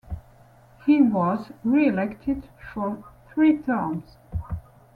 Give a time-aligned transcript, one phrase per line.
[0.87, 4.17] He was re-elected for three terms.